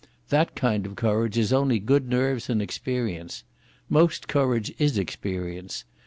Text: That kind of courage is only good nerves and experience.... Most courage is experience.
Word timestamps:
That 0.29 0.55
kind 0.55 0.87
of 0.87 0.95
courage 0.95 1.37
is 1.37 1.53
only 1.53 1.77
good 1.77 2.09
nerves 2.09 2.49
and 2.49 2.59
experience.... 2.59 3.43
Most 3.87 4.27
courage 4.27 4.73
is 4.79 4.97
experience. 4.97 5.85